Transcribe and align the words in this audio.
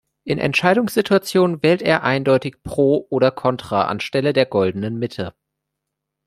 In 0.23 0.39
Entscheidungssituationen 0.39 1.61
wählt 1.61 1.83
er 1.83 2.01
eindeutig 2.01 2.63
„Pro“ 2.63 3.05
oder 3.11 3.29
„Contra“ 3.29 3.83
anstelle 3.83 4.33
der 4.33 4.47
„goldenen 4.47 4.97
Mitte“. 4.97 5.35